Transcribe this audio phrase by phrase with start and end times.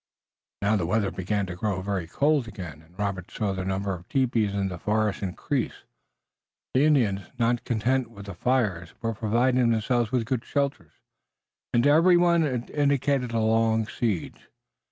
[0.63, 4.09] Now the weather began to grow very cold again, and Robert saw the number of
[4.09, 5.83] tepees in the forest increase.
[6.73, 10.93] The Indians, not content with the fires, were providing themselves with good shelters,
[11.71, 14.47] and to every one it indicated a long siege.